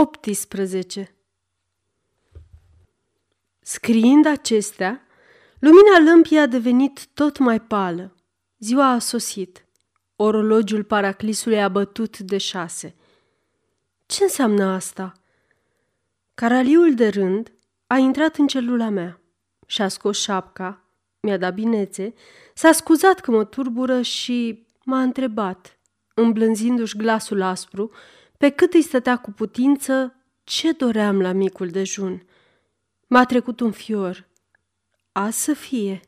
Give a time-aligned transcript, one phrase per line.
[0.00, 1.14] 18
[3.60, 5.06] Scriind acestea,
[5.58, 8.14] lumina lămpii a devenit tot mai pală.
[8.58, 9.66] Ziua a sosit.
[10.16, 12.94] Orologiul paraclisului a bătut de șase.
[14.06, 15.12] Ce înseamnă asta?
[16.34, 17.52] Caraliul de rând
[17.86, 19.20] a intrat în celula mea
[19.66, 20.84] și-a scos șapca,
[21.20, 22.14] mi-a dat binețe,
[22.54, 25.78] s-a scuzat că mă turbură și m-a întrebat,
[26.14, 27.90] îmblânzindu-și glasul aspru,
[28.38, 30.14] pe cât îi stătea cu putință
[30.44, 32.26] ce doream la micul dejun.
[33.06, 34.28] M-a trecut un fior.
[35.12, 36.00] A să fie.